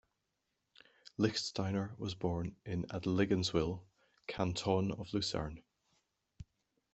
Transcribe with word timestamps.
Lichtsteiner 1.19 1.95
was 1.99 2.15
born 2.15 2.55
in 2.65 2.87
Adligenswil, 2.87 3.83
Canton 4.25 4.91
of 4.93 5.13
Lucerne. 5.13 5.61